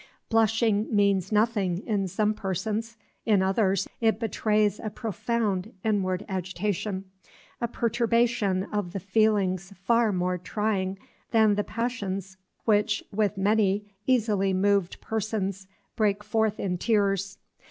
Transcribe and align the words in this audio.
Blushing 0.29 0.87
means 0.89 1.31
nothing, 1.31 1.85
in 1.85 2.07
some 2.07 2.33
persons; 2.33 2.97
in 3.23 3.43
others, 3.43 3.87
it 3.99 4.19
betrays 4.19 4.79
a 4.79 4.89
profound 4.89 5.73
inward 5.83 6.25
agitation, 6.27 7.05
a 7.61 7.67
perturbation 7.67 8.63
of 8.73 8.93
the 8.93 8.99
feelings 8.99 9.73
far 9.77 10.11
more 10.11 10.39
trying 10.39 10.97
than 11.29 11.53
the 11.53 11.63
passions 11.63 12.37
which 12.65 13.03
with 13.13 13.37
many 13.37 13.93
easily 14.07 14.53
moved 14.53 14.99
persons 15.01 15.67
break 15.95 16.23
forth 16.23 16.59
in 16.59 16.79
tears. 16.79 17.37